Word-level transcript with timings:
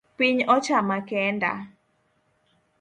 Piny 0.17 0.39
ochama 0.55 0.97
kenda 1.09 1.51